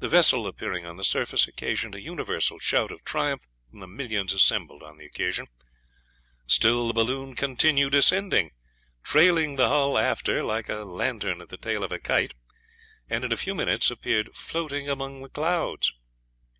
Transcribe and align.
The 0.00 0.08
vessel 0.08 0.44
appearing 0.48 0.84
on 0.86 0.96
the 0.96 1.04
surface 1.04 1.46
occasioned 1.46 1.94
a 1.94 2.00
universal 2.00 2.58
shout 2.58 2.90
of 2.90 3.04
triumph 3.04 3.46
from 3.70 3.78
the 3.78 3.86
millions 3.86 4.32
assembled 4.32 4.82
on 4.82 4.98
the 4.98 5.06
occasion. 5.06 5.46
Still 6.48 6.88
the 6.88 6.92
balloon 6.92 7.36
continued 7.36 7.94
ascending, 7.94 8.50
trailing 9.04 9.54
the 9.54 9.68
hull 9.68 9.96
after 9.98 10.42
like 10.42 10.68
a 10.68 10.78
lantern 10.82 11.40
at 11.40 11.48
the 11.50 11.56
tail 11.58 11.84
of 11.84 11.92
a 11.92 12.00
kite, 12.00 12.34
and 13.08 13.24
in 13.24 13.30
a 13.30 13.36
few 13.36 13.54
minutes 13.54 13.88
appeared 13.88 14.34
floating 14.34 14.88
among 14.88 15.22
the 15.22 15.28
clouds. 15.28 15.92